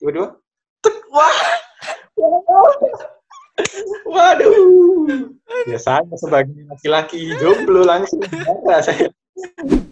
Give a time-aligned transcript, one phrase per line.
[0.00, 0.36] tiba-tiba
[0.84, 1.38] tek wah
[4.12, 4.52] waduh
[5.64, 8.20] biasanya sebagai laki-laki jomblo langsung
[8.84, 9.08] saya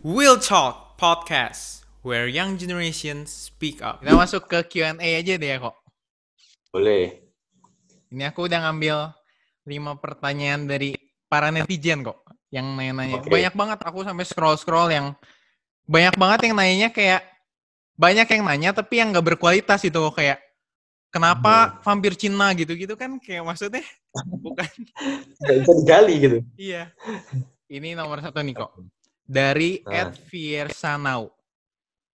[0.01, 4.01] Will Talk Podcast, where young generation speak up.
[4.01, 5.77] Kita masuk ke Q&A aja deh ya kok.
[6.73, 7.21] boleh
[8.09, 9.13] Ini aku udah ngambil
[9.69, 10.97] lima pertanyaan dari
[11.29, 13.21] para netizen kok yang nanya-nanya.
[13.21, 13.29] Oke.
[13.29, 15.13] Banyak banget aku sampai scroll-scroll yang
[15.85, 17.21] banyak banget yang nanyanya kayak
[17.95, 20.43] banyak yang nanya tapi yang nggak berkualitas itu kayak
[21.09, 23.87] kenapa vampir Cina gitu-gitu kan kayak maksudnya
[24.45, 24.67] bukan
[25.41, 26.91] nggak bisa digali gitu iya.
[27.65, 28.77] Ini nomor satu nih kok.
[29.25, 30.07] Dari Nah.
[30.07, 31.33] Ed Fiersanau.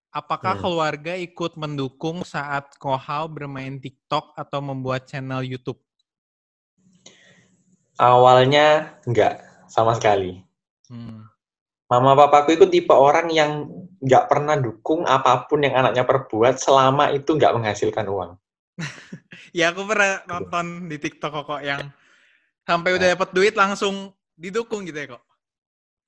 [0.09, 0.63] Apakah Hmm.
[0.63, 5.77] keluarga ikut mendukung saat Kohao bermain TikTok atau membuat channel YouTube?
[7.95, 10.41] awalnya enggak sama sekali
[10.89, 11.23] Hmm.
[11.87, 13.67] Mama papaku itu tipe orang yang
[14.01, 18.31] nggak pernah dukung apa pun yang anaknya perbuat selama itu nggak menghasilkan uang.
[19.51, 21.91] Ya aku pernah nonton di TikTok kok kok yang
[22.63, 25.23] sampai udah dapat duit langsung didukung gitu ya kok.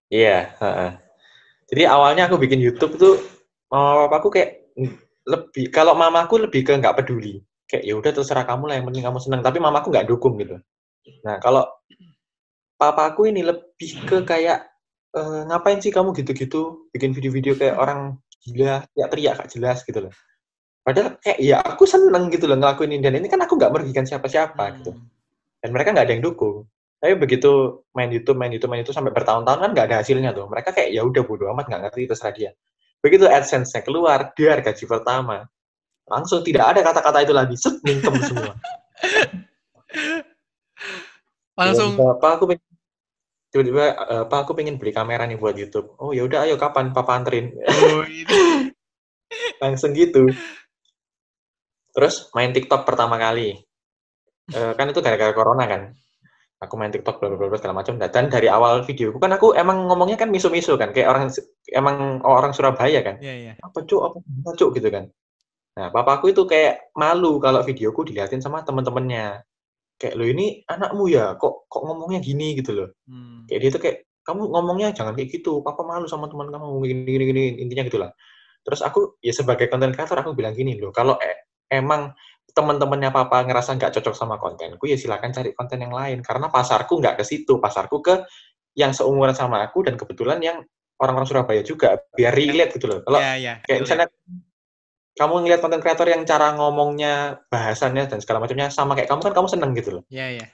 [0.07, 0.39] Iya.
[0.63, 0.91] heeh.
[1.67, 3.19] Jadi awalnya aku bikin YouTube tuh
[3.67, 4.63] mama papaku kayak
[5.27, 7.43] lebih kalau mamaku lebih ke nggak peduli.
[7.67, 9.43] Kayak ya udah terserah kamu lah yang penting kamu senang.
[9.43, 10.55] Tapi mamaku nggak dukung gitu.
[11.27, 11.67] Nah kalau
[12.79, 14.72] papaku ini lebih ke kayak
[15.13, 20.13] "Eh, ngapain sih kamu gitu-gitu bikin video-video kayak orang gila teriak-teriak gak jelas gitu loh.
[20.83, 24.03] Padahal kayak ya aku seneng gitu loh ngelakuin ini dan ini kan aku nggak merugikan
[24.03, 24.91] siapa-siapa gitu.
[24.91, 25.07] Hmm.
[25.63, 26.67] dan mereka nggak ada yang dukung.
[26.99, 30.51] Tapi begitu main YouTube, main YouTube, main YouTube sampai bertahun-tahun kan nggak ada hasilnya tuh.
[30.51, 32.51] Mereka kayak ya udah bodo amat nggak ngerti terserah dia.
[32.99, 35.47] Begitu AdSense-nya keluar, dar gaji pertama,
[36.07, 38.55] langsung tidak ada kata-kata itu lagi, set mingkem semua.
[41.59, 42.72] Langsung Pak aku pengen
[43.53, 45.93] tiba-tiba eh, Pak aku pengen beli kamera nih buat YouTube.
[46.01, 47.53] Oh ya udah ayo kapan Papa anterin.
[47.53, 48.73] oh, ini.
[49.61, 50.25] langsung gitu.
[51.93, 53.61] Terus main TikTok pertama kali.
[54.49, 55.93] Eh, kan itu gara-gara corona kan.
[56.65, 58.01] Aku main TikTok bla bla segala macam.
[58.01, 61.29] Dan dari awal videoku kan aku emang ngomongnya kan miso-miso kan, kayak orang
[61.69, 63.19] emang orang Surabaya kan.
[63.19, 63.53] Iya, iya.
[63.59, 65.11] Apa cuk, apa cuk gitu kan.
[65.73, 69.43] Nah, papaku itu kayak malu kalau videoku diliatin sama temen-temennya.
[70.03, 72.91] Kayak lo ini anakmu ya, kok kok ngomongnya gini gitu loh.
[73.07, 73.47] Hmm.
[73.47, 73.97] Kayak dia tuh kayak
[74.27, 78.11] kamu ngomongnya jangan kayak gitu, papa malu sama teman kamu gini gini gini intinya gitulah.
[78.67, 82.11] Terus aku ya sebagai konten kreator aku bilang gini loh, kalau e- emang
[82.51, 86.99] teman-temannya papa ngerasa nggak cocok sama kontenku ya silakan cari konten yang lain karena pasarku
[86.99, 88.27] nggak ke situ, pasarku ke
[88.75, 90.57] yang seumuran sama aku dan kebetulan yang
[90.99, 92.99] orang-orang Surabaya juga biar relate gitu loh.
[93.01, 93.53] Kalau Iya, iya.
[93.65, 94.07] kayak misalnya
[95.13, 99.33] kamu ngeliat konten kreator yang cara ngomongnya, bahasannya dan segala macamnya sama kayak kamu kan
[99.37, 100.03] kamu seneng gitu loh.
[100.09, 100.45] Iya, iya.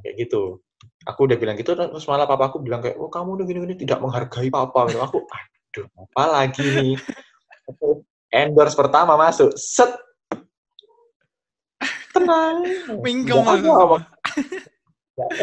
[0.00, 0.64] kayak gitu.
[1.04, 4.00] Aku udah bilang gitu terus malah papa aku bilang kayak oh kamu udah gini-gini tidak
[4.00, 4.88] menghargai papa.
[4.88, 5.00] Gitu.
[5.04, 6.94] Aku aduh apa lagi nih?
[7.68, 8.00] Aku
[8.40, 9.92] endorse pertama masuk set.
[12.16, 12.64] Tenang.
[13.04, 14.00] Mingkem ada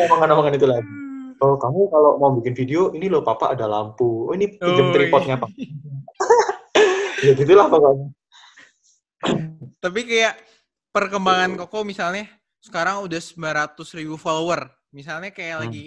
[0.09, 0.92] omongan-omongan itu lagi.
[1.40, 4.28] Oh kamu kalau mau bikin video ini loh papa ada lampu.
[4.28, 5.44] Oh ini pinjam Oh, tripodnya iya.
[5.46, 5.50] pak
[7.25, 8.07] ya gitulah pokoknya
[9.84, 10.40] Tapi kayak
[10.96, 12.28] perkembangan Koko misalnya
[12.63, 14.68] sekarang udah 900 ribu follower.
[14.96, 15.63] Misalnya kayak Hmm.
[15.68, 15.85] lagi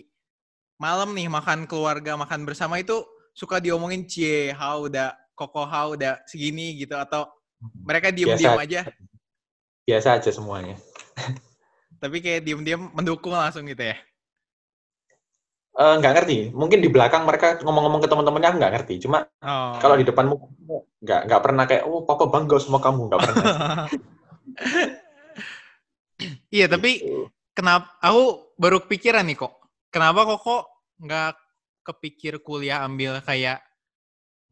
[0.77, 3.01] malam nih makan keluarga makan bersama itu
[3.33, 7.25] suka diomongin cie how udah Koko how udah segini gitu atau
[7.89, 8.65] mereka diem-diem Biasa.
[8.67, 8.81] aja
[9.89, 10.77] biasa aja semuanya
[12.03, 13.97] tapi kayak diem-diem mendukung langsung gitu ya.
[15.73, 19.73] Eh, nggak ngerti mungkin di belakang mereka ngomong-ngomong ke teman-temannya aku nggak ngerti cuma Oh.
[19.81, 20.47] kalau di depan muka
[21.01, 23.45] nggak nggak pernah kayak oh papa bangga sama kamu nggak pernah
[26.53, 27.27] Iya, tapi Gitu.
[27.51, 28.23] kenapa aku
[28.55, 29.53] baru kepikiran nih kok.
[29.91, 30.63] Kenapa kok kok
[31.03, 31.33] nggak
[31.83, 33.59] kepikir kuliah ambil kayak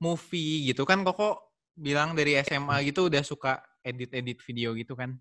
[0.00, 1.36] movie gitu kan kok kok
[1.76, 5.14] bilang dari SMA gitu udah suka edit-edit video gitu kan.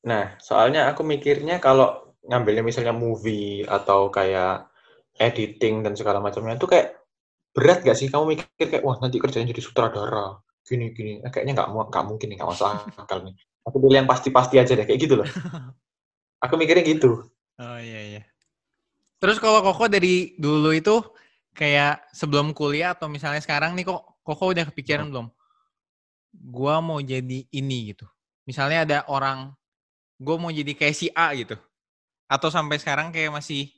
[0.00, 4.70] nah soalnya aku mikirnya kalau ngambilnya misalnya movie atau kayak
[5.16, 6.96] editing dan segala macamnya itu kayak
[7.56, 11.62] berat gak sih kamu mikir kayak wah nanti kerjanya jadi sutradara gini gini Eh, kayaknya
[11.62, 12.66] nggak nggak mungkin nggak masuk
[13.00, 13.34] akal nih
[13.64, 15.28] aku pilih yang pasti-pasti aja deh kayak gitu loh
[16.44, 18.22] aku mikirnya gitu Oh iya iya.
[19.16, 21.00] Terus kalau Koko dari dulu itu
[21.56, 25.32] kayak sebelum kuliah atau misalnya sekarang nih kok Koko udah kepikiran belum?
[26.36, 28.04] Gua mau jadi ini gitu.
[28.44, 29.56] Misalnya ada orang
[30.20, 31.56] gue mau jadi kayak si A gitu.
[32.28, 33.72] Atau sampai sekarang kayak masih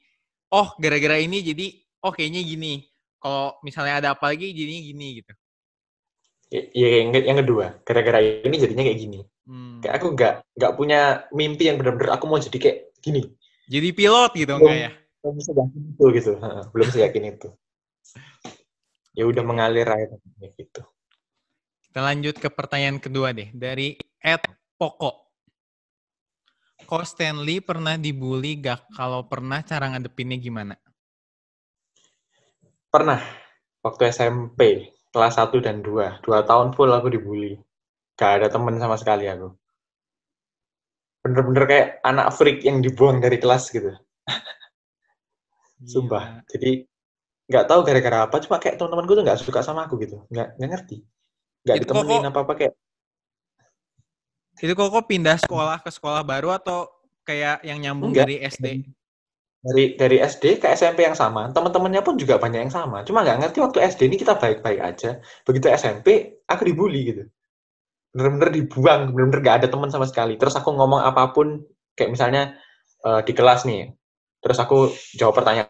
[0.50, 1.67] oh gara-gara ini jadi
[2.05, 2.85] oh kayaknya gini.
[3.19, 5.33] Kalau misalnya ada apa lagi jadinya gini gitu.
[6.55, 9.81] ya, ya yang, yang kedua gara-gara ini jadinya kayak gini Hmm.
[9.81, 13.33] kayak aku nggak nggak punya mimpi yang benar-benar aku mau jadi kayak gini
[13.65, 14.61] Jadi pilot gitu Belum.
[14.61, 14.91] enggak ya?
[15.25, 16.33] belum seyakin itu gitu
[16.69, 17.49] belum seyakin itu
[19.17, 20.17] ya udah mengalir aja
[20.53, 20.83] gitu
[21.89, 23.49] Kita lanjut ke pertanyaan kedua deh.
[23.50, 24.45] Dari at
[24.77, 25.28] Poko.
[26.88, 28.88] Ko Stanley pernah dibully gak?
[28.96, 30.73] Kalau pernah, cara ngadepinnya gimana?
[32.88, 33.20] Pernah.
[33.85, 36.25] Waktu SMP, kelas 1 dan 2.
[36.25, 37.61] Dua tahun full aku dibully.
[38.17, 39.52] Gak ada temen sama sekali aku.
[41.20, 43.93] Bener-bener kayak anak freak yang dibuang dari kelas gitu.
[45.93, 46.40] Sumpah.
[46.40, 46.49] Gila.
[46.56, 46.70] Jadi
[47.49, 50.25] nggak tahu gara-gara apa, cuma kayak teman-temanku tuh nggak suka sama aku gitu.
[50.32, 50.96] Nggak, nggak ngerti.
[51.69, 52.75] Nggak Itu ditemenin apa-apa kayak
[54.59, 56.91] Itu kok kok pindah sekolah ke sekolah baru atau
[57.23, 58.27] kayak yang nyambung Enggak.
[58.27, 58.67] dari SD?
[59.59, 61.51] dari dari SD ke SMP yang sama.
[61.51, 63.03] Teman-temannya pun juga banyak yang sama.
[63.03, 65.19] Cuma nggak ngerti waktu SD ini kita baik-baik aja.
[65.43, 67.23] Begitu SMP, aku dibully gitu.
[68.15, 70.39] Bener-bener dibuang, bener-bener nggak ada teman sama sekali.
[70.39, 71.67] Terus aku ngomong apa pun,
[71.99, 72.55] kayak misalnya
[73.03, 73.91] eh, di kelas nih,
[74.43, 75.69] terus aku jawab pertanyaan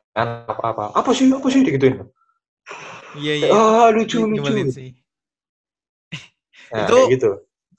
[0.49, 0.93] apa-apa.
[0.93, 2.05] Apa sih, apa sih, digituin.
[3.17, 3.49] Iya, iya.
[3.53, 4.69] Ah, lucu, lucu.
[4.69, 4.93] sih.
[6.69, 7.31] Nah, Itu- kayak gitu.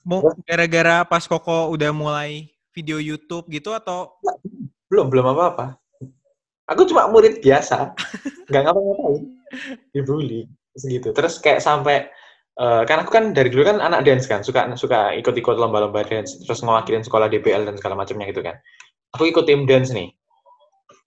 [0.09, 4.17] Mau gara-gara pas Koko udah mulai video YouTube gitu atau
[4.89, 5.77] Belum, belum apa-apa.
[6.65, 7.93] Aku cuma murid biasa.
[8.49, 9.21] Nggak ngapa-ngapain.
[9.93, 10.49] Dibully.
[10.73, 11.13] Segitu.
[11.13, 12.09] Terus kayak sampai,
[12.57, 16.41] eh, kan aku kan dari dulu kan anak dance kan, suka suka ikut-ikut lomba-lomba dance,
[16.41, 18.57] terus ngewakilin sekolah DBL dan segala macamnya gitu kan.
[19.13, 20.09] Aku ikut tim dance nih.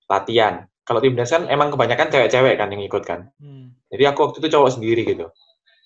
[0.06, 0.62] Latihan.
[0.86, 3.34] Kalau tim dance kan emang kebanyakan cewek-cewek kan yang ikut kan.
[3.42, 3.74] Hmm.
[3.90, 5.26] Jadi aku waktu itu cowok sendiri gitu.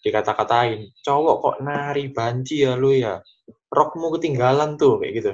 [0.07, 3.19] Dikata-katain, cowok kok nari banci ya lu ya.
[3.75, 5.33] Rokmu ketinggalan tuh, kayak gitu.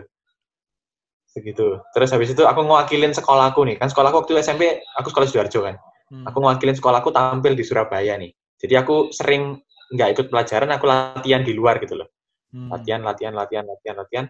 [1.29, 1.81] Segitu.
[1.93, 3.77] Terus habis itu aku ngewakilin sekolahku nih.
[3.77, 5.77] Kan sekolahku waktu SMP, aku sekolah Sidoarjo kan.
[6.09, 6.25] Hmm.
[6.29, 8.33] Aku ngewakilin sekolahku tampil di Surabaya nih.
[8.61, 9.61] Jadi aku sering
[9.93, 12.09] nggak ikut pelajaran, aku latihan di luar gitu loh.
[12.53, 12.73] Hmm.
[12.73, 14.27] Latihan, latihan, latihan, latihan, latihan.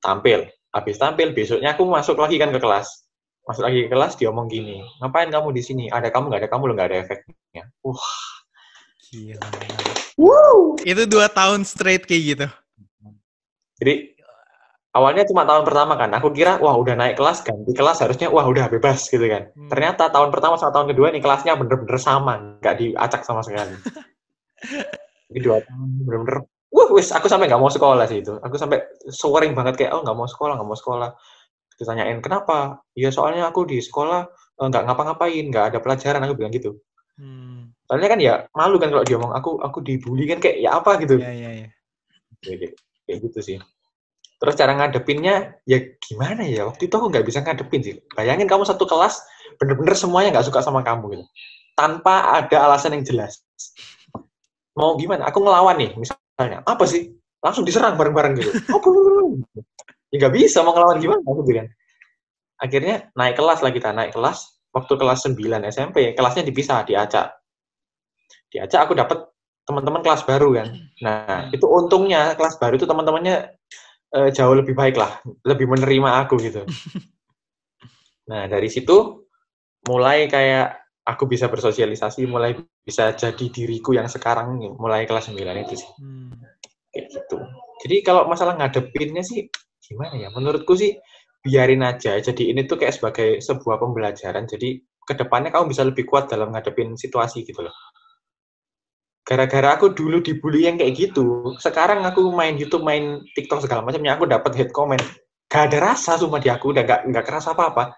[0.00, 0.48] Tampil.
[0.72, 2.88] Habis tampil, besoknya aku masuk lagi kan ke kelas.
[3.44, 5.84] Masuk lagi ke kelas, dia omong gini, ngapain kamu di sini?
[5.92, 7.64] Ada kamu, nggak ada kamu, lo nggak ada efeknya.
[7.84, 8.33] Wah,
[9.14, 9.48] Gila.
[10.82, 12.46] Itu dua tahun straight kayak gitu.
[13.78, 13.94] Jadi
[14.94, 18.46] awalnya cuma tahun pertama kan, aku kira wah udah naik kelas ganti kelas harusnya wah
[18.46, 19.50] udah bebas gitu kan.
[19.54, 19.70] Hmm.
[19.70, 23.74] Ternyata tahun pertama sama tahun kedua nih kelasnya bener-bener sama, nggak diacak sama sekali.
[25.30, 28.38] Jadi dua tahun bener-bener, wah wis aku sampai nggak mau sekolah sih itu.
[28.38, 31.10] Aku sampai swearing banget kayak oh nggak mau sekolah, nggak mau sekolah.
[31.74, 32.86] Ditanyain kenapa?
[32.94, 34.30] Ya soalnya aku di sekolah
[34.62, 36.78] eh, nggak ngapa-ngapain, nggak ada pelajaran aku bilang gitu.
[37.18, 37.73] Hmm.
[37.84, 40.96] Soalnya kan ya malu kan kalau dia ngomong aku aku dibully kan kayak ya apa
[41.04, 41.20] gitu.
[41.20, 41.68] Iya, iya, iya.
[42.40, 43.56] Kayak kayak gitu sih.
[44.44, 46.68] Terus cara ngadepinnya, ya gimana ya?
[46.68, 47.94] Waktu itu aku nggak bisa ngadepin sih.
[48.12, 49.24] Bayangin kamu satu kelas,
[49.56, 51.24] bener-bener semuanya nggak suka sama kamu gitu.
[51.72, 53.40] Tanpa ada alasan yang jelas.
[54.76, 55.30] Mau gimana?
[55.30, 56.60] Aku ngelawan nih, misalnya.
[56.66, 57.14] Apa sih?
[57.40, 58.50] Langsung diserang bareng-bareng gitu.
[58.76, 58.88] Apa?
[60.12, 61.22] ya nggak bisa, mau ngelawan gimana?
[61.24, 61.68] Aku bilang.
[62.58, 64.60] Akhirnya naik kelas lah kita, naik kelas.
[64.74, 65.40] Waktu kelas 9
[65.70, 67.32] SMP, kelasnya dipisah, diacak.
[68.54, 69.18] Diacak aku dapat
[69.66, 70.68] teman-teman kelas baru kan.
[71.02, 73.58] Nah, itu untungnya kelas baru itu teman-temannya
[74.14, 76.62] eh, jauh lebih baik lah, lebih menerima aku gitu.
[78.24, 79.28] Nah, dari situ
[79.84, 85.84] mulai kayak aku bisa bersosialisasi, mulai bisa jadi diriku yang sekarang mulai kelas 9 itu
[85.84, 85.90] sih.
[86.00, 86.32] Hmm.
[86.88, 87.36] Kayak gitu.
[87.84, 89.44] Jadi kalau masalah ngadepinnya sih
[89.84, 90.32] gimana ya?
[90.32, 90.96] Menurutku sih
[91.44, 92.16] biarin aja.
[92.16, 94.48] Jadi ini tuh kayak sebagai sebuah pembelajaran.
[94.48, 97.76] Jadi ke depannya kamu bisa lebih kuat dalam ngadepin situasi gitu loh.
[99.24, 104.20] Gara-gara aku dulu dibully yang kayak gitu, sekarang aku main YouTube, main TikTok segala macamnya,
[104.20, 105.00] aku dapat hate comment.
[105.48, 107.96] Gak ada rasa cuma di aku, udah gak, nggak kerasa apa-apa.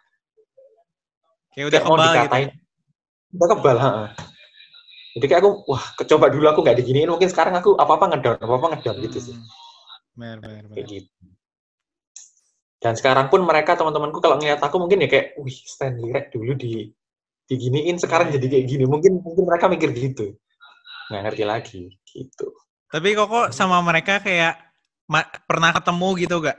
[1.51, 2.15] Kayak udah Kayak mau kebal gitu.
[2.15, 2.49] dikatain.
[3.35, 3.91] Udah kebal, ha
[5.17, 8.67] Jadi kayak aku, wah, coba dulu aku nggak diginiin, mungkin sekarang aku apa-apa ngedown, apa-apa
[8.77, 9.35] ngedown gitu sih.
[9.35, 9.51] Hmm.
[10.15, 10.95] Benar, benar, kayak benar.
[10.95, 11.11] gitu.
[12.77, 16.55] Dan sekarang pun mereka teman-temanku kalau ngeliat aku mungkin ya kayak, wih Stanley Rek dulu
[16.55, 16.87] di
[17.51, 18.85] diginiin sekarang Iya, jadi kayak gini.
[18.87, 20.39] Mungkin mungkin mereka mikir gitu.
[21.11, 22.47] Nggak ngerti lagi gitu.
[22.87, 24.59] Tapi kok sama mereka kayak
[25.11, 26.59] ma- pernah ketemu gitu gak?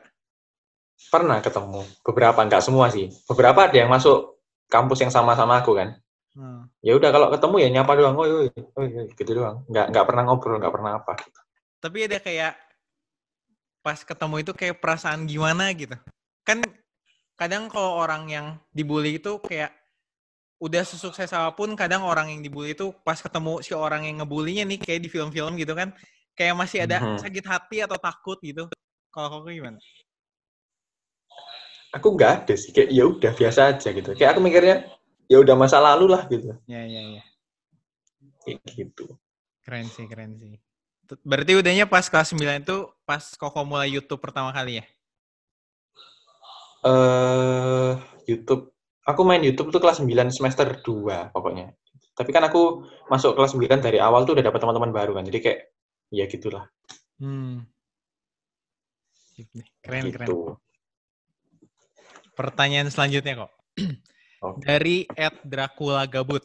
[1.07, 3.07] Pernah ketemu beberapa nggak semua sih.
[3.29, 5.95] Beberapa ada yang masuk kampus yang sama-sama aku kan.
[6.37, 6.69] Hmm.
[6.85, 9.65] Ya udah kalau ketemu ya nyapa doang, oi, oi, oi, oi, gitu doang.
[9.71, 11.11] Nggak nggak pernah ngobrol, nggak pernah apa.
[11.17, 11.39] Gitu.
[11.81, 12.53] Tapi ada kayak
[13.81, 15.95] pas ketemu itu kayak perasaan gimana gitu.
[16.43, 16.61] Kan
[17.39, 19.71] kadang kalau orang yang dibully itu kayak
[20.57, 24.63] udah sesukses apa pun, kadang orang yang dibully itu pas ketemu si orang yang ngebulinya
[24.65, 25.93] nih kayak di film-film gitu kan,
[26.33, 27.21] kayak masih ada Mhm.
[27.21, 28.65] sakit hati atau takut gitu.
[29.13, 29.77] Kalau kok gimana?
[31.95, 34.09] Aku nggak ada sih, kayak ya udah biasa aja gitu.
[34.13, 34.75] Kayak aku mikirnya
[35.31, 36.53] ya udah masa lalu lah gitu.
[36.67, 37.23] Ya ya ya.
[38.43, 39.05] Kayak gitu.
[39.63, 40.59] Keren sih, keren sih.
[41.23, 44.85] Berarti udahnya pas kelas 9 itu pas Koko mulai YouTube pertama kali ya?
[46.87, 47.93] eh
[48.27, 48.76] YouTube.
[49.07, 51.71] Aku main YouTube tuh kelas 9 semester 2 pokoknya.
[52.11, 55.23] Tapi kan aku masuk kelas 9 dari awal tuh udah dapat teman-teman baru kan.
[55.23, 55.59] Jadi kayak
[56.11, 56.67] ya gitulah.
[57.21, 57.63] Hmm.
[59.31, 59.67] Sip nih.
[59.79, 60.17] Keren, gitu.
[60.19, 60.29] keren.
[62.35, 63.51] Pertanyaan selanjutnya kok.
[64.43, 64.59] Oke.
[64.67, 66.43] Dari Ed Dracula Gabut.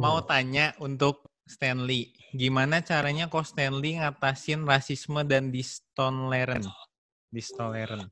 [0.00, 0.26] Mau Hmm.
[0.26, 2.14] tanya untuk Stanley.
[2.32, 6.64] Gimana caranya kok Stanley ngatasin rasisme dan distoleran?
[7.28, 8.08] Distoleran.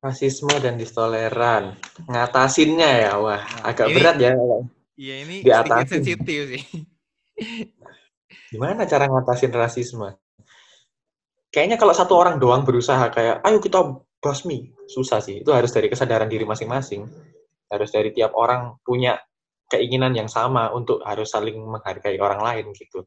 [0.00, 1.76] Rasisme dan distoleran.
[2.08, 4.32] Ngatasinnya ya wah agak Ini- berat ya
[5.00, 6.04] Iya ini Di atasin.
[6.04, 6.62] sensitif sih.
[8.52, 10.12] gimana cara ngatasin rasisme?
[11.48, 13.80] Kayaknya kalau satu orang doang berusaha kayak ayo kita
[14.20, 17.08] basmi susah sih itu harus dari kesadaran diri masing-masing.
[17.72, 19.16] Harus dari tiap orang punya
[19.70, 23.06] keinginan yang sama untuk harus saling menghargai orang lain gitu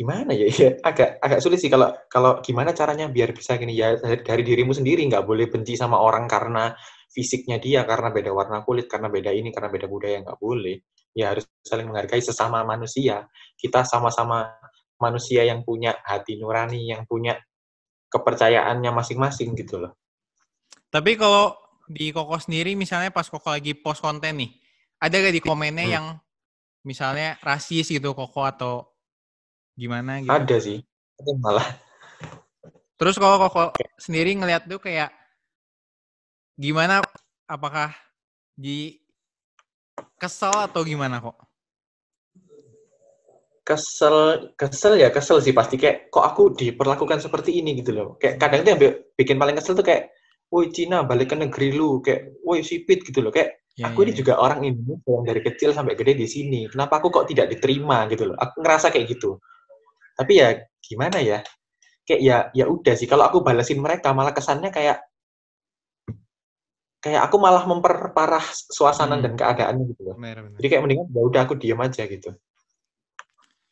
[0.00, 0.48] gimana ya?
[0.48, 4.72] Ya agak agak sulit sih kalau kalau gimana caranya biar bisa gini ya dari dirimu
[4.72, 5.04] sendiri.
[5.04, 6.72] Nggak boleh benci sama orang karena
[7.12, 10.24] fisiknya dia karena beda warna kulit karena beda ini karena beda budaya.
[10.24, 10.80] Nggak boleh.
[11.12, 13.28] Ya harus saling menghargai sesama manusia.
[13.60, 14.48] Kita sama-sama
[14.96, 17.36] manusia yang punya hati nurani yang punya
[18.08, 19.92] kepercayaannya masing-masing gitu loh.
[20.90, 21.54] Tapi kalau
[21.86, 24.50] di Koko sendiri misalnya pas Koko lagi post konten nih,
[24.98, 25.94] ada gak di komennya Hmm.
[25.94, 26.06] yang
[26.82, 28.89] misalnya rasis gitu Koko atau
[29.76, 30.38] gimana gitu?
[30.38, 30.78] ada sih
[31.16, 31.68] tapi malah.
[32.98, 33.64] Terus kalau Koko
[33.98, 35.10] sendiri ngeliat tuh kayak
[36.60, 37.02] gimana?
[37.50, 37.90] Apakah
[38.54, 39.02] di
[40.20, 41.36] kesel atau gimana kok?
[43.68, 45.76] kesel kesel ya kesel sih pasti.
[45.78, 48.08] Kayak kok aku diperlakukan seperti ini gitu loh.
[48.20, 50.10] Kayak kadang tuh yang bi- bikin paling kesel tuh kayak
[50.50, 52.02] woi Cina balik ke negeri lu.
[52.02, 53.30] Kayak woi sipit gitu loh.
[53.30, 54.20] Kayak Ya, aku ya, ini ya.
[54.20, 56.60] juga orang Indonesia yang dari kecil sampai gede di sini.
[56.72, 58.04] Kenapa aku kok tidak diterima?
[58.10, 58.36] gitu loh.
[58.38, 59.38] Aku ngerasa kayak gitu
[60.16, 60.48] tapi ya
[60.80, 61.38] gimana ya
[62.04, 64.98] kayak ya ya udah sih kalau aku balesin mereka malah kesannya kayak
[67.00, 69.24] kayak aku malah memperparah suasana Hmm.
[69.24, 70.56] dan keadaan gitu loh Bener, bener.
[70.60, 72.30] jadi kayak mendingan ya udah aku diam aja gitu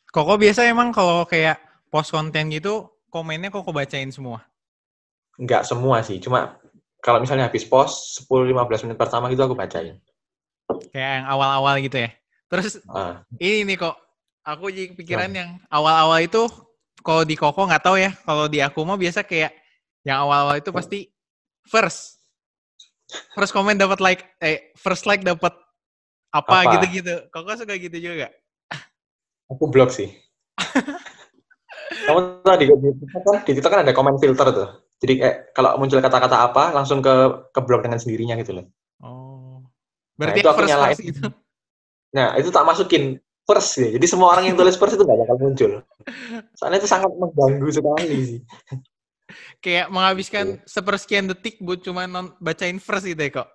[0.09, 1.61] Koko biasa emang kalau kayak
[1.93, 4.41] post konten gitu komennya Koko bacain semua.
[5.37, 6.57] nggak semua sih cuma
[6.99, 10.01] kalau misalnya habis post 10-15 menit pertama gitu aku bacain
[10.93, 12.09] Kayak yang awal-awal gitu ya.
[12.45, 13.95] Terus ah ini nih kok
[14.43, 16.47] aku jadi pikiran yang awal-awal itu
[16.99, 19.55] kalau di Koko nggak tahu ya kalau di aku mah biasa kayak
[20.03, 21.09] yang awal-awal itu pasti
[21.67, 22.17] first.
[23.33, 25.51] First comment dapat like eh first like dapat
[26.29, 27.25] apa, gitu-gitu.
[27.33, 28.29] Koko suka gitu juga
[29.49, 30.13] aku blok sih.
[32.05, 34.69] Kamu tahu di, TikTok kan, di TikTok kan ada komen filter tuh.
[35.01, 37.13] Jadi kayak kalau muncul kata-kata apa langsung ke
[37.49, 38.65] ke blok dengan sendirinya gitu loh.
[39.01, 39.65] Oh.
[40.19, 40.97] Berarti itu aku first nyalain.
[40.97, 41.27] gitu.
[42.13, 43.17] Nah itu tak masukin
[43.49, 43.89] first ya.
[43.97, 45.71] Jadi semua orang yang tulis first itu nggak bakal muncul.
[46.53, 48.39] Soalnya itu sangat mengganggu sekali sih.
[49.57, 53.49] Kayak menghabiskan sepersekian detik buat cuma non bacain first gitu ya kok.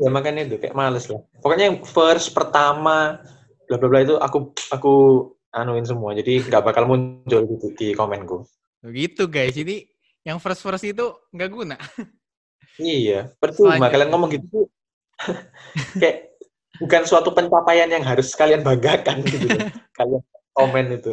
[0.00, 1.20] Ya makanya itu kayak males lah.
[1.44, 3.20] Pokoknya yang first pertama
[3.68, 4.92] bla bla bla itu aku aku
[5.52, 6.16] anuin semua.
[6.16, 8.48] Jadi nggak bakal muncul gitu di komenku.
[8.80, 9.52] Begitu guys.
[9.52, 9.84] Jadi
[10.24, 11.76] yang first first itu nggak guna.
[12.80, 13.92] Iya percuma.
[13.92, 14.72] Kalian ngomong gitu
[15.98, 16.27] kayak
[16.78, 19.46] bukan suatu pencapaian yang harus kalian banggakan gitu.
[19.98, 20.22] Kalian
[20.54, 21.12] komen itu.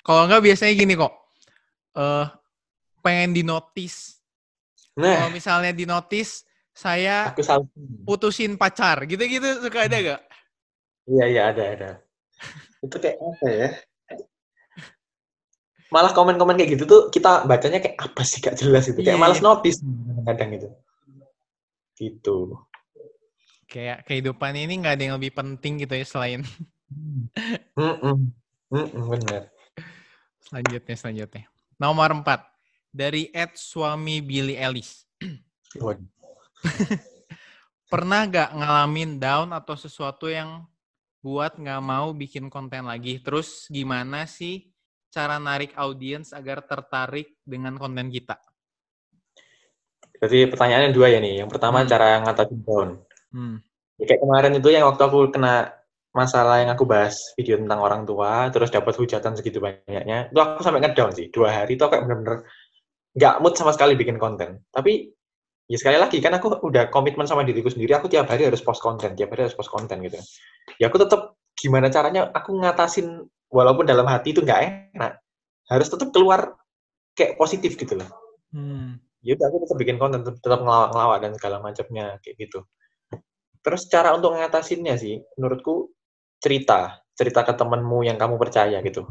[0.00, 1.12] Kalau nggak biasanya gini kok.
[1.96, 2.26] Eh
[3.00, 4.20] pengen dinotis
[4.92, 5.24] nah.
[5.24, 6.44] Kalau misalnya di notice
[6.76, 7.64] saya aku salah
[8.04, 9.04] putusin pacar.
[9.08, 10.22] Gitu-gitu suka ada gak?
[11.08, 11.90] iya iya ada ada.
[12.84, 13.68] Itu kayak apa ya?
[15.90, 18.38] Malah komen-komen kayak gitu tuh kita bacanya kayak apa sih?
[18.38, 19.46] Gak jelas itu kayak Iya, malas iya.
[19.48, 19.78] notice
[20.24, 20.68] kadang itu
[22.00, 22.56] gitu
[23.70, 26.42] Kayak kehidupan ini nggak ada yang lebih penting gitu ya selain.
[27.78, 28.18] Mm-mm,
[29.06, 29.46] bener
[30.50, 31.44] selanjutnya selanjutnya.
[31.78, 32.42] Nomor 4
[32.90, 35.06] dari Ed suami Billy Ellis.
[37.92, 40.66] Pernah gak ngalamin down atau sesuatu yang
[41.22, 43.22] buat nggak mau bikin konten lagi?
[43.22, 44.74] Terus gimana sih
[45.10, 48.38] cara narik audiens agar tertarik dengan konten kita?
[50.20, 51.46] Jadi pertanyaannya dua ya nih.
[51.46, 51.88] Yang pertama Hmm.
[51.88, 52.88] cara ngatasin down.
[53.30, 53.62] Hmm.
[54.00, 55.76] Ya, kayak kemarin itu yang waktu aku kena
[56.10, 60.60] masalah yang aku bahas video tentang orang tua, terus dapat hujatan segitu banyaknya, itu aku
[60.66, 61.30] sampai ngedown sih.
[61.30, 62.36] Dua hari itu aku kayak bener-bener
[63.14, 64.62] nggak mood sama sekali bikin konten.
[64.74, 65.06] Tapi
[65.70, 68.82] ya sekali lagi kan aku udah komitmen sama diriku sendiri, aku tiap hari harus post
[68.82, 70.18] konten, tiap hari harus post konten gitu.
[70.82, 75.22] Ya aku tetap gimana caranya aku ngatasin walaupun dalam hati itu nggak enak,
[75.70, 76.58] harus tetap keluar
[77.14, 78.10] kayak positif gitu loh.
[78.50, 78.98] Hmm.
[79.22, 82.66] ya udah aku tetap bikin konten tetap, tetap ngelawak-ngelawak dan segala macamnya kayak gitu
[83.60, 85.92] terus cara untuk ngatasinnya sih menurutku
[86.40, 89.04] cerita cerita ke temenmu yang kamu percaya gitu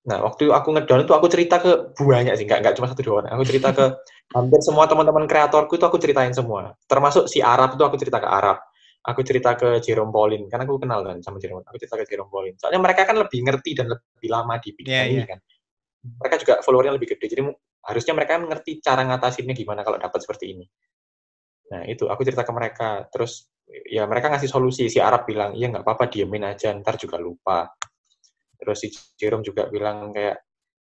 [0.00, 3.14] nah waktu aku ngedown itu aku cerita ke banyak sih nggak nggak cuma satu dua
[3.24, 3.84] orang aku cerita ke
[4.36, 8.24] hampir semua teman-teman kreatorku itu aku ceritain semua termasuk si Arab itu aku cerita ke
[8.24, 8.64] Arab
[9.04, 12.32] aku cerita ke Jerome Pauline karena aku kenal kan sama Jerome aku cerita ke Jerome
[12.32, 15.28] Pauline soalnya mereka kan lebih ngerti dan lebih lama di bidang Iya, ini iya.
[15.28, 15.38] kan
[16.00, 17.26] mereka juga followernya lebih gede.
[17.28, 17.42] Jadi
[17.84, 20.64] harusnya mereka mengerti cara ngatasinnya gimana kalau dapat seperti ini.
[21.70, 23.46] Nah itu aku cerita ke mereka, terus
[23.86, 24.90] ya mereka ngasih solusi.
[24.90, 27.70] Si Arab bilang, iya nggak apa-apa, diemin aja, ntar juga lupa.
[28.58, 30.36] Terus si Jerome juga bilang kayak,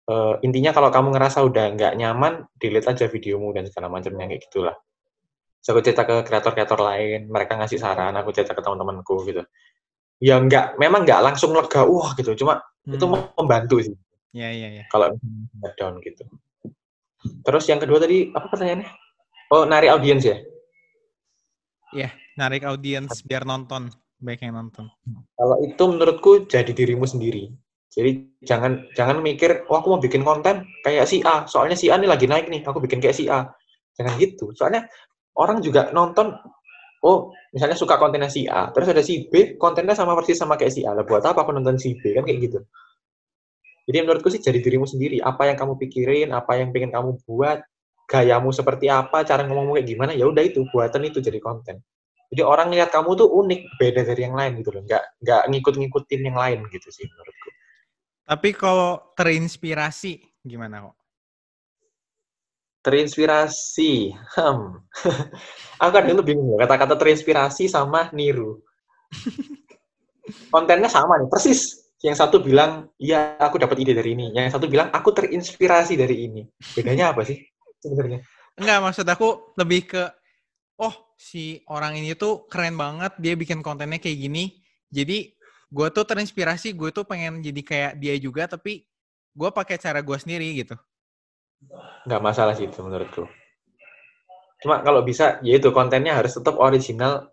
[0.08, 4.42] e, intinya kalau kamu ngerasa udah nggak nyaman, delete aja videomu dan segala macamnya kayak
[4.50, 4.76] gitulah.
[5.58, 9.42] So, aku cerita ke kreator-kreator lain, mereka ngasih saran, aku cerita ke teman-temanku gitu.
[10.22, 12.94] Ya nggak, memang nggak langsung lega, wah gitu, cuma hmm.
[12.94, 13.04] itu
[13.36, 13.94] membantu sih.
[14.34, 14.84] Iya, iya, iya.
[14.90, 15.14] Kalau
[15.76, 16.24] down gitu.
[17.42, 18.90] Terus yang kedua tadi, apa pertanyaannya?
[19.50, 20.38] Oh, nari audiens ya?
[21.96, 23.88] Iya, narik audiens biar nonton,
[24.20, 24.92] baik yang nonton.
[25.36, 27.48] Kalau itu menurutku jadi dirimu sendiri.
[27.88, 31.96] Jadi jangan jangan mikir, oh aku mau bikin konten kayak si A, soalnya si A
[31.96, 33.48] ini lagi naik nih, aku bikin kayak si A.
[33.96, 34.52] Jangan gitu.
[34.52, 34.84] Soalnya
[35.40, 36.36] orang juga nonton,
[37.02, 40.76] oh misalnya suka kontennya si A, terus ada si B, kontennya sama persis sama kayak
[40.76, 40.92] si A.
[40.92, 42.12] Lah buat apa aku nonton si B?
[42.12, 42.60] Kan kayak gitu.
[43.88, 45.24] Jadi menurutku sih jadi dirimu sendiri.
[45.24, 47.64] Apa yang kamu pikirin, apa yang pengen kamu buat,
[48.08, 51.84] gayamu seperti apa, cara ngomongmu kayak gimana, ya udah itu buatan itu jadi konten.
[52.32, 54.82] Jadi orang lihat kamu tuh unik, beda dari yang lain gitu loh.
[54.84, 57.48] Nggak nggak ngikut-ngikutin yang lain gitu sih menurutku.
[58.28, 60.96] Tapi kalau terinspirasi gimana kok?
[62.84, 64.64] Terinspirasi, hmm.
[65.80, 68.60] aku kan dulu bingung kata-kata terinspirasi sama niru.
[70.52, 71.88] Kontennya sama nih, persis.
[71.98, 74.30] Yang satu bilang, iya aku dapat ide dari ini.
[74.30, 76.46] Yang satu bilang, aku terinspirasi dari ini.
[76.76, 77.40] Bedanya apa sih?
[77.82, 78.20] Sebenarnya.
[78.58, 80.02] Enggak, maksud aku lebih ke
[80.78, 84.58] oh, si orang ini tuh keren banget, dia bikin kontennya kayak gini.
[84.88, 85.34] Jadi
[85.68, 88.86] gue tuh terinspirasi, gue tuh pengen jadi kayak dia juga, tapi
[89.34, 90.74] gue pakai cara gue sendiri gitu.
[92.06, 93.26] Nggak masalah sih itu menurutku.
[94.58, 97.30] Cuma kalau bisa, ya itu kontennya harus tetap original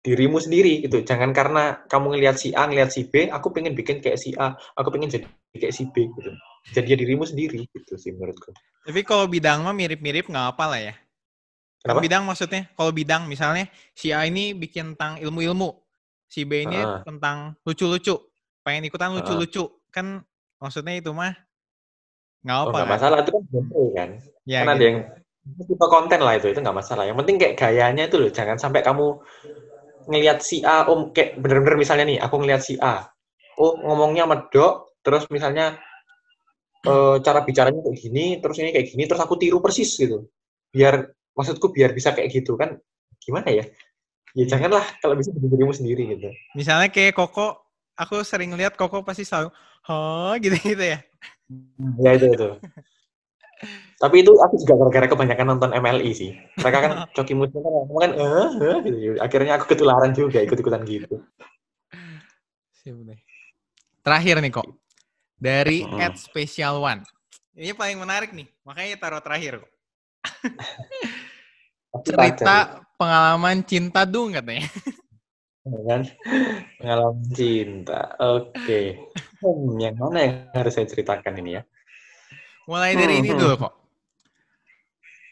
[0.00, 1.04] dirimu sendiri gitu.
[1.04, 4.56] Jangan karena kamu ngelihat si A, ngelihat si B, aku pengen bikin kayak si A,
[4.76, 6.32] aku pengen jadi kayak si B gitu.
[6.70, 8.52] Jadi ya dirimu sendiri gitu sih menurutku.
[8.84, 10.94] Tapi kalau bidang mah mirip-mirip nggak apa lah ya.
[11.80, 12.00] Kenapa?
[12.04, 13.64] Bidang maksudnya, kalau bidang misalnya
[13.96, 15.80] si A ini bikin tentang ilmu-ilmu,
[16.28, 17.00] si B ini uh.
[17.08, 18.20] tentang lucu-lucu,
[18.60, 20.20] pengen ikutan lucu-lucu, kan
[20.60, 21.32] maksudnya itu mah
[22.44, 22.76] nggak oh, apa.
[22.76, 22.88] Oh, kan?
[22.92, 24.10] masalah itu kan genre kan.
[24.44, 24.76] Ya, kan gitu.
[24.76, 24.98] ada yang
[25.64, 27.08] tipe konten lah itu, itu nggak masalah.
[27.08, 29.16] Yang penting kayak gayanya itu loh, jangan sampai kamu
[30.12, 33.08] ngelihat si A, om kayak bener-bener misalnya nih, aku ngelihat si A,
[33.56, 35.80] oh ngomongnya medok, terus misalnya
[36.84, 40.28] e, cara bicaranya kayak gini, terus ini kayak gini, terus aku tiru persis gitu.
[40.72, 42.76] Biar maksudku biar bisa kayak gitu kan
[43.20, 43.64] gimana ya?
[44.38, 46.30] Ya janganlah kalau bisa jadi dirimu sendiri gitu.
[46.54, 47.66] Misalnya kayak Koko,
[47.98, 49.50] aku sering lihat Koko pasti selalu,
[49.90, 50.98] oh gitu-gitu ya.
[51.98, 52.48] Ya itu itu.
[54.00, 56.32] Tapi itu aku juga gara-gara kebanyakan nonton MLI sih.
[56.56, 59.20] Mereka kan coki musik kan ngomong kan, eh, eh, gitu.
[59.20, 61.20] Akhirnya aku ketularan juga ikut-ikutan gitu.
[64.00, 64.64] Terakhir nih kok,
[65.40, 65.98] dari mm.
[65.98, 67.02] at Special One.
[67.56, 69.72] Ini paling menarik nih, makanya taruh terakhir kok.
[72.06, 74.68] Cerita pengalaman cinta dong katanya.
[75.66, 76.02] Iya kan?
[76.78, 78.00] Pengalaman cinta.
[78.20, 78.54] Oke.
[78.54, 78.86] Okay.
[79.40, 81.62] Hmm, yang mana yang harus saya ceritakan ini ya?
[82.68, 83.74] Mulai dari hmm, ini dulu kok.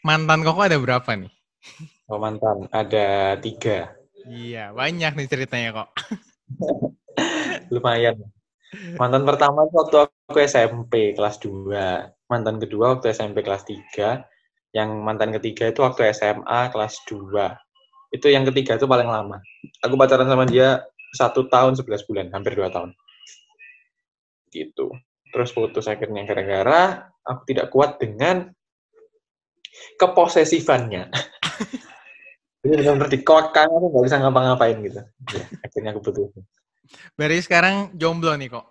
[0.03, 1.31] Mantan kok ada berapa nih?
[2.09, 3.93] Oh mantan, ada tiga.
[4.25, 5.89] Iya, banyak nih ceritanya kok.
[7.73, 8.17] Lumayan.
[8.69, 12.29] Mantan pertama itu waktu aku SMP kelas 2.
[12.29, 14.21] Mantan kedua waktu SMP kelas 3.
[14.77, 18.13] Yang mantan ketiga itu waktu SMA kelas 2.
[18.13, 19.41] Itu yang ketiga itu paling lama.
[19.81, 20.85] Aku pacaran sama dia
[21.17, 22.93] satu tahun 11 bulan, hampir dua tahun.
[24.53, 24.93] Gitu.
[25.29, 28.49] Terus putus akhirnya gara-gara aku tidak kuat dengan
[29.97, 31.09] keposesifannya.
[32.65, 35.01] Jadi benar-benar dikokang aku nggak bisa ngapa-ngapain gitu.
[35.31, 36.29] Ya, akhirnya aku putus.
[37.17, 38.65] Berarti sekarang jomblo nih kok?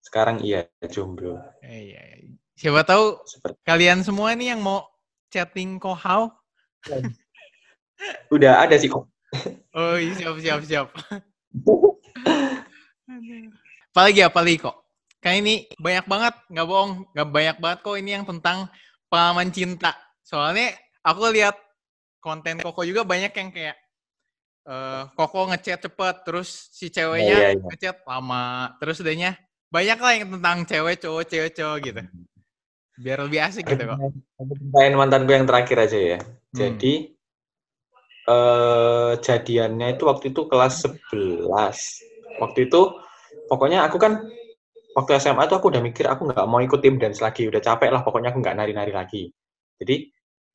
[0.00, 1.38] Sekarang iya, jomblo.
[1.62, 2.34] Eh, iya, iya.
[2.60, 3.56] Siapa tahu Seperti...
[3.64, 4.84] kalian semua nih yang mau
[5.32, 6.28] chatting kok how?
[8.34, 9.08] Udah ada sih kok.
[9.72, 10.88] Oh iya, siap, siap, siap.
[13.94, 14.76] apalagi, apalagi kok?
[15.20, 18.58] Kayak ini banyak banget, nggak bohong, nggak banyak banget kok ini yang tentang
[19.12, 19.92] pengalaman cinta.
[20.24, 20.72] Soalnya
[21.04, 21.56] aku lihat
[22.20, 23.76] konten Koko juga banyak yang kayak
[24.66, 27.68] uh, Koko ngechat cepet, terus si ceweknya yeah, yeah, yeah.
[27.70, 29.38] ngechat lama, terus udahnya
[29.70, 32.02] banyak lah yang tentang cewek cowok cewek cowok gitu.
[33.00, 33.98] Biar lebih asik gitu kok.
[34.36, 36.18] Ceritain mantan gue yang terakhir aja ya.
[36.20, 36.56] Hmm.
[36.58, 36.94] Jadi
[38.30, 41.48] eh jadiannya itu waktu itu kelas 11.
[42.42, 42.80] Waktu itu
[43.48, 44.20] pokoknya aku kan
[44.92, 47.88] waktu SMA itu aku udah mikir aku nggak mau ikut tim dance lagi, udah capek
[47.94, 49.30] lah pokoknya aku nggak nari-nari lagi.
[49.80, 50.10] Jadi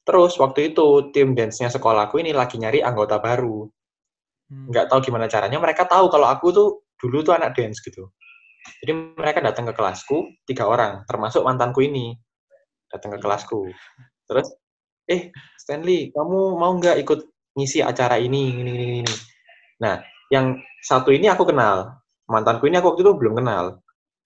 [0.06, 3.66] terus waktu itu tim dance-nya sekolahku ini lagi nyari anggota baru.
[4.50, 4.70] Hmm.
[4.70, 6.68] Nggak tahu gimana caranya mereka tahu kalau aku tuh
[7.02, 8.10] dulu tuh anak dance gitu.
[8.82, 12.18] Jadi mereka datang ke kelasku tiga orang, termasuk mantanku ini
[12.90, 13.70] datang ke kelasku.
[14.26, 14.48] Terus,
[15.06, 17.20] eh Stanley, kamu mau nggak ikut
[17.56, 19.16] ngisi acara ini, ini, ini, ini.
[19.82, 20.02] Nah,
[20.34, 21.94] yang satu ini aku kenal,
[22.26, 23.80] mantanku ini aku waktu itu belum kenal.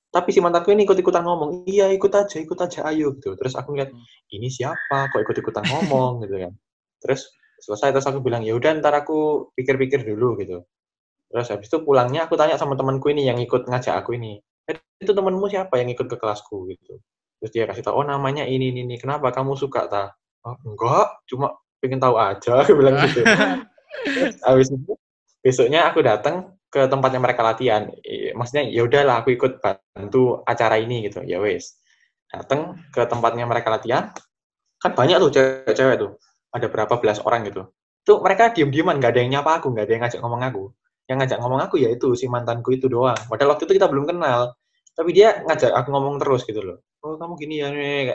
[0.10, 3.38] Tapi si mantanku ini ikut-ikutan ngomong, iya ikut aja, ikut aja, ayo gitu.
[3.38, 3.93] Terus aku ngeliat,
[4.34, 6.53] ini siapa, kok ikut-ikutan ngomong gitu kan.
[7.03, 10.63] Terus selesai terus aku bilang, ya udah ntar aku pikir-pikir dulu gitu.
[11.29, 14.81] Terus habis itu pulangnya aku tanya sama temanku ini yang ikut ngajak aku ini, eh,
[14.97, 16.97] itu temanmu siapa yang ikut ke kelasku gitu.
[17.39, 18.95] Terus dia kasih tau, oh namanya ini, ini, ini.
[18.99, 20.11] Kenapa kamu suka, ta?
[20.43, 23.23] Oh, enggak, cuma pengen tahu aja, aku bilang gitu.
[24.03, 24.91] Terus habis itu,
[25.39, 27.87] besoknya aku datang ke tempatnya mereka latihan.
[28.35, 31.23] Maksudnya, ya udahlah aku ikut bantu acara ini gitu.
[31.23, 31.79] Ya wes.
[32.29, 34.13] Datang ke tempatnya mereka latihan,
[34.77, 36.11] kan banyak tuh cewek-cewek tuh.
[36.55, 37.69] Ada berapa belas orang gitu.
[38.05, 40.63] Tuh mereka diem-dieman, nggak ada yang nyapa aku, nggak ada yang ngajak ngomong aku
[41.09, 43.17] yang ngajak ngomong aku ya itu si mantanku itu doang.
[43.25, 44.53] Padahal waktu itu kita belum kenal,
[44.93, 46.77] tapi dia ngajak aku ngomong terus gitu loh.
[47.01, 47.67] Oh kamu gini ya,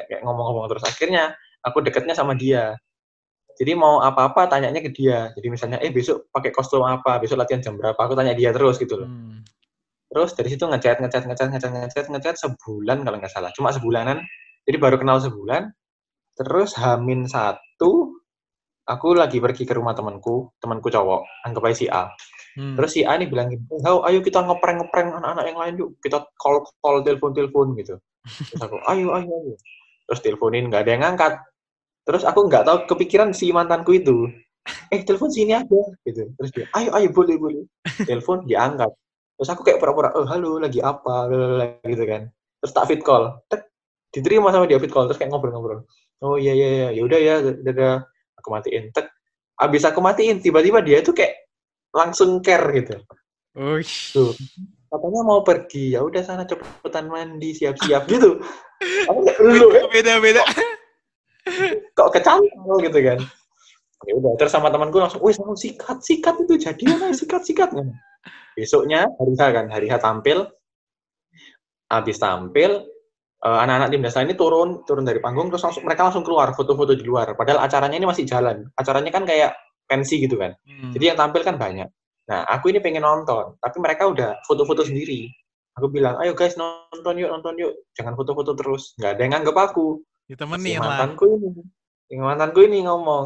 [0.06, 0.86] kayak ngomong-ngomong terus.
[0.86, 1.34] Akhirnya
[1.66, 2.78] aku deketnya sama dia.
[3.58, 5.30] Jadi mau apa-apa tanyanya ke dia.
[5.34, 8.78] Jadi misalnya, eh besok pakai kostum apa, besok latihan jam berapa, aku tanya dia terus
[8.78, 9.10] gitu loh.
[9.10, 9.42] Hmm.
[10.10, 13.50] Terus dari situ ngechat, ngechat, ngechat, ngechat, ngechat, ngechat sebulan kalau nggak salah.
[13.54, 14.22] Cuma sebulanan.
[14.66, 15.70] Jadi baru kenal sebulan.
[16.34, 18.22] Terus Hamin satu,
[18.84, 22.04] aku lagi pergi ke rumah temanku, temanku cowok, anggap aja si A.
[22.54, 22.76] Hmm.
[22.78, 26.22] Terus si A ini bilang gitu, ayo kita ngeprank ngeprank anak-anak yang lain yuk, kita
[26.36, 27.96] call call telepon telepon gitu.
[28.24, 29.54] Terus aku, ayo ayo ayo.
[30.04, 31.34] Terus teleponin nggak ada yang ngangkat.
[32.04, 34.28] Terus aku nggak tahu kepikiran si mantanku itu,
[34.92, 36.28] eh telepon sini aja gitu.
[36.36, 37.64] Terus dia, ayo ayo boleh boleh.
[38.04, 38.92] Telepon diangkat.
[39.34, 41.26] Terus aku kayak pura-pura, oh halo lagi apa,
[41.82, 42.30] gitu kan.
[42.62, 43.66] Terus tak fit call, Tek,
[44.14, 45.82] diterima sama dia fit call, terus kayak ngobrol-ngobrol.
[46.22, 48.13] Oh iya iya iya, yaudah ya, dadah.
[48.44, 49.08] Aku matiin, tek.
[49.56, 51.48] Abis aku matiin, tiba-tiba dia itu kayak
[51.96, 53.00] langsung care gitu.
[53.56, 54.12] Uish.
[54.12, 54.36] Tuh.
[54.92, 58.36] Katanya mau pergi, ya udah sana cepetan mandi, siap-siap gitu.
[59.08, 60.44] Aku lu beda beda.
[61.96, 63.18] Kok kecantol gitu kan.
[64.04, 67.72] Ya udah, terus sama temanku langsung, "Wih, langsung sikat, sikat itu jadi mana sikat, sikat."
[68.52, 70.44] Besoknya hari H kan, hari H tampil.
[71.88, 72.84] Habis tampil,
[73.44, 77.04] anak-anak tim dasar ini turun turun dari panggung terus langsung mereka langsung keluar foto-foto di
[77.04, 77.36] luar.
[77.36, 78.64] Padahal acaranya ini masih jalan.
[78.72, 79.52] Acaranya kan kayak
[79.84, 80.56] pensi gitu kan.
[80.64, 80.96] Hmm.
[80.96, 81.88] Jadi yang tampil kan banyak.
[82.24, 85.28] Nah, aku ini pengen nonton, tapi mereka udah foto-foto sendiri.
[85.76, 87.74] Aku bilang, ayo guys nonton yuk, nonton yuk.
[87.92, 88.96] Jangan foto-foto terus.
[88.96, 90.00] Nggak ada yang nganggap aku.
[90.24, 91.36] Ditemenin si mantanku lah.
[91.36, 91.62] ini.
[92.08, 93.24] Si mantanku ini ngomong,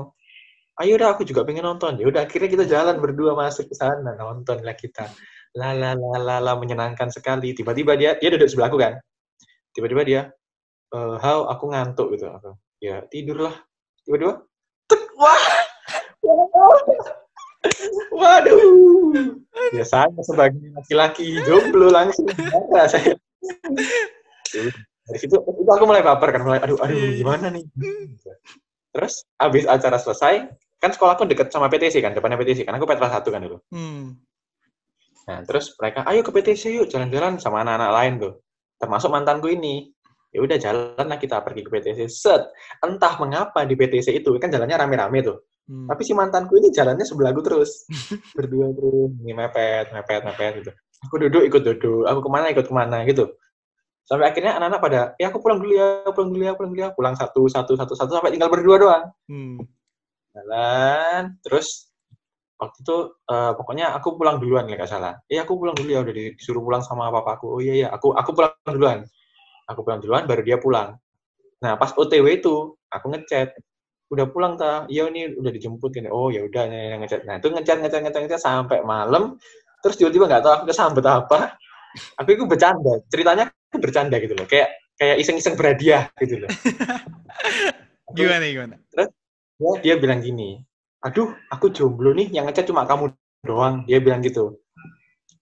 [0.82, 1.94] ayo udah aku juga pengen nonton.
[2.00, 5.06] Ya udah akhirnya kita jalan berdua masuk ke sana, nonton lah kita.
[5.54, 7.54] La la la la la menyenangkan sekali.
[7.54, 8.98] Tiba-tiba dia dia duduk sebelahku kan.
[9.78, 10.22] Tiba-tiba dia,
[10.90, 12.26] e, how aku ngantuk gitu.
[12.26, 13.54] Aku, ya tidurlah.
[14.02, 14.42] Tiba-tiba,
[15.14, 15.44] wah
[18.18, 18.58] Waduh.
[19.70, 23.14] Biasanya sebagai laki-laki jomblo langsung marah saya.
[24.50, 27.64] Dari situ itu aku mulai baper kan, mulai aduh aduh gimana nih.
[28.90, 30.50] Terus abis acara selesai,
[30.82, 32.74] kan sekolahku deket sama PTC kan, depannya PTC kan.
[32.74, 33.62] Aku Petra satu kan dulu.
[33.70, 34.18] Hmm.
[35.28, 38.34] Nah, terus mereka, ayo ke PTC yuk, jalan-jalan sama anak-anak lain tuh.
[38.78, 39.90] Termasuk mantanku ini.
[40.28, 42.06] Ya udah jalan lah kita pergi ke PTC.
[42.06, 42.42] Set.
[42.84, 45.38] Entah mengapa di PTC itu, kan jalannya rame-rame tuh.
[45.68, 45.84] Hmm.
[45.84, 47.84] Tapi si mantanku ini jalannya sebelahku terus.
[48.36, 50.72] Berdua terus, ini mepet, mepet, mepet gitu.
[51.08, 52.04] Aku duduk, ikut duduk.
[52.08, 53.28] Aku ke mana, ikut ke mana gitu.
[54.08, 56.90] Sampai akhirnya anak-anak pada, ya aku pulang dulu ya, pulang dulu ya, pulang dulu ya.
[56.96, 59.04] Pulang satu, satu, satu, satu, sampai tinggal berdua doang.
[59.28, 59.60] Hmm.
[60.32, 61.87] Jalan, terus
[62.58, 62.96] waktu itu
[63.30, 65.14] uh, pokoknya aku pulang duluan nggak salah.
[65.30, 67.46] Iya aku pulang dulu ya udah disuruh pulang sama papaku.
[67.58, 68.98] Oh iya iya aku aku pulang duluan.
[69.70, 70.98] Aku pulang duluan baru dia pulang.
[71.62, 73.54] Nah pas OTW itu aku ngechat.
[74.10, 74.90] Udah pulang ta.
[74.90, 76.10] Iya ini udah dijemput ini.
[76.10, 76.62] Oh ya udah
[76.98, 77.22] ngechat.
[77.24, 79.38] Nah itu ngechat ngechat ngechat ngechat sampai malam.
[79.78, 81.54] Terus tiba-tiba nggak tahu aku kesambet apa.
[82.18, 82.98] Aku itu bercanda.
[83.06, 84.50] Ceritanya aku bercanda gitu loh.
[84.50, 86.50] Kayak kayak iseng-iseng berhadiah gitu loh.
[88.18, 88.74] Gimana gimana?
[88.90, 89.08] Terus
[89.60, 90.67] dia, dia bilang gini
[91.04, 93.14] aduh aku jomblo nih yang ngechat cuma kamu
[93.46, 93.86] doang.
[93.86, 94.58] Dia bilang gitu.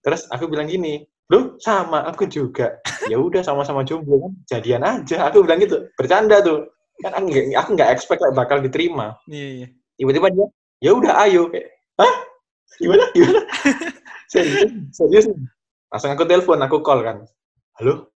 [0.04, 2.78] Terus aku bilang gini lu sama aku juga.
[3.10, 5.26] Ya udah sama-sama jomblo kan jadian aja.
[5.30, 6.68] Aku bilang gitu bercanda tuh.
[7.00, 9.16] Kan aku nggak aku nggak expect like, bakal diterima.
[9.28, 9.66] Iya, iya.
[9.96, 10.46] tiba-tiba dia
[10.80, 11.48] ya udah ayo.
[11.52, 12.14] Kayak hah?
[12.76, 13.04] Gimana?
[13.16, 13.40] Gimana?
[14.32, 15.26] Serius serius.
[15.86, 17.22] Langsung aku telepon aku call kan.
[17.78, 18.10] Halo?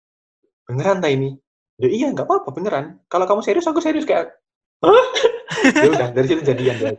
[0.65, 1.37] Beneran tak ini?
[1.79, 2.99] Ya iya nggak apa-apa beneran.
[3.07, 4.09] Kalau kamu serius aku serius.
[4.09, 4.35] Kayak
[4.83, 5.07] hah?
[5.59, 6.93] Ya udah dari situ jadian ya.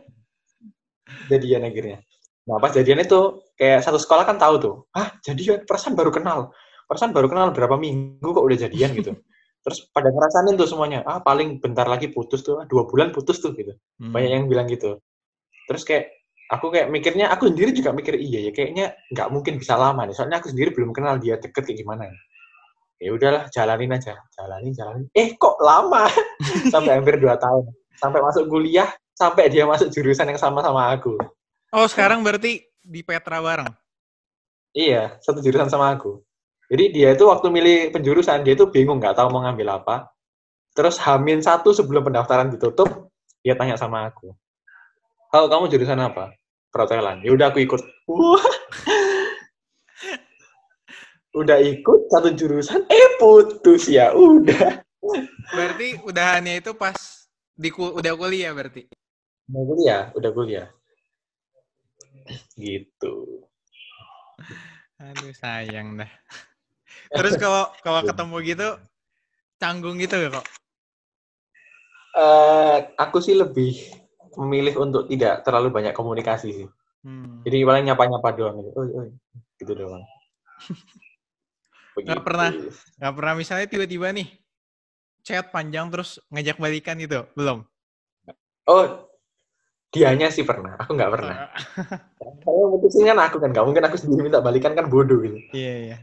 [1.28, 1.98] Jadian akhirnya.
[2.48, 6.50] Nah pas jadian itu kayak satu sekolah kan tahu tuh ah jadian perasaan baru kenal.
[6.90, 9.12] Perasaan baru kenal berapa minggu kok udah jadian gitu.
[9.64, 13.52] Terus pada ngerasain tuh semuanya ah paling bentar lagi putus tuh dua bulan putus tuh
[13.54, 13.76] gitu.
[14.00, 14.10] Hmm.
[14.10, 14.98] banyak yang bilang gitu.
[15.68, 16.10] Terus kayak
[16.50, 20.16] aku kayak mikirnya aku sendiri juga mikir iya ya kayaknya nggak mungkin bisa lama nih
[20.18, 22.10] soalnya aku sendiri belum kenal dia deket kayak gimana.
[22.10, 22.18] Ya
[23.00, 25.08] ya udahlah jalanin aja jalanin jalanin.
[25.16, 26.04] Eh kok lama?
[26.72, 27.72] Sampai hampir dua tahun.
[27.96, 31.20] Sampai masuk kuliah sampai dia masuk jurusan yang sama sama aku.
[31.76, 33.68] Oh, sekarang berarti di Petra bareng.
[34.72, 36.24] iya satu jurusan sama aku.
[36.72, 40.08] Jadi dia itu waktu milih penjurusan dia itu bingung nggak tahu mau ngambil apa.
[40.72, 43.12] Terus hamin satu sebelum pendaftaran ditutup
[43.44, 44.32] dia tanya sama aku.
[45.28, 46.32] Kalau kamu jurusan apa?
[46.70, 47.20] Perhotelan.
[47.26, 47.82] Ya udah aku ikut.
[51.30, 52.86] Udah ikut satu jurusan?
[52.90, 53.86] Eh putus.
[53.86, 54.82] Ya udah.
[55.54, 56.98] Berarti udahannya itu pas
[57.54, 58.86] di udah kuliah berarti.
[59.50, 60.68] Udah kuliah udah kuliah
[62.54, 63.42] gitu
[65.00, 66.10] Aduh sayang dah.
[67.08, 68.68] Terus kalau kalau ketemu gitu
[69.56, 70.44] canggung gitu ya kok.
[72.20, 73.80] Eh, aku sih lebih
[74.36, 76.68] memilih untuk tidak terlalu banyak komunikasi sih
[77.00, 77.40] Hmm.
[77.48, 78.70] jadi paling nyapa-nyapa doang gitu.
[78.76, 79.08] Oi, oi.
[79.56, 80.04] gitu doang
[82.04, 82.52] Nggak pernah.
[83.00, 84.28] Gak pernah misalnya tiba-tiba nih
[85.24, 87.64] chat panjang terus ngajak balikan gitu, belum?
[88.68, 88.99] oh
[89.90, 91.50] dianya sih pernah aku nggak pernah
[92.40, 95.74] kalau mutusin kan aku kan nggak mungkin aku sendiri minta balikan kan bodoh gitu Iya
[95.84, 95.96] iya.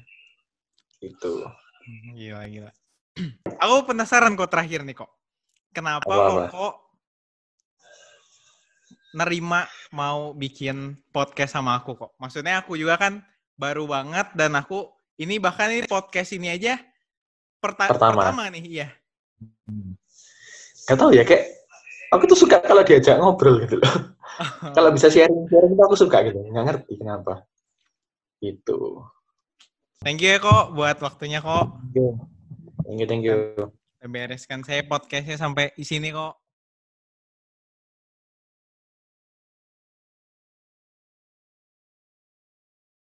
[1.00, 1.48] gitu
[1.88, 2.72] Hmm, Gila gila.
[3.64, 5.08] Aku penasaran kok terakhir nih kok.
[5.72, 6.52] Kenapa Apa-apa?
[6.52, 6.74] kok
[9.16, 12.12] nerima mau bikin podcast sama aku kok?
[12.20, 13.24] Maksudnya aku juga kan
[13.56, 14.84] baru banget dan aku
[15.16, 16.76] ini bahkan ini podcast ini aja
[17.58, 18.20] perta- Pertama.
[18.20, 18.88] pertama nih, iya.
[20.84, 21.57] Gak tau ya kayak
[22.14, 23.94] aku tuh suka kalau diajak ngobrol gitu loh.
[24.78, 26.40] kalau bisa sharing sharing itu aku suka gitu.
[26.52, 27.44] Nggak ngerti kenapa.
[28.40, 29.04] Gitu.
[30.06, 31.74] Thank you ya kok buat waktunya kok.
[32.86, 33.36] Thank you, thank you.
[34.08, 36.47] Bereskan saya podcastnya sampai di sini kok.